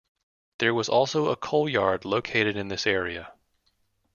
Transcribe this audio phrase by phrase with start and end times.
[0.57, 3.33] There was also a coal yard located in this area.